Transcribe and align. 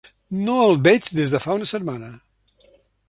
No 0.45 0.53
el 0.61 0.79
veig 0.87 1.09
des 1.19 1.35
de 1.35 1.43
fa 1.45 1.59
una 1.61 1.69
setmana. 1.73 2.11